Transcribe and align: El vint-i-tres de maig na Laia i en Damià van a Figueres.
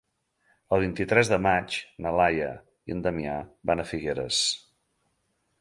El 0.77 0.79
vint-i-tres 0.83 1.29
de 1.33 1.39
maig 1.47 1.77
na 2.05 2.15
Laia 2.21 2.49
i 2.93 2.97
en 2.97 3.07
Damià 3.09 3.37
van 3.73 3.85
a 3.85 3.89
Figueres. 3.93 4.45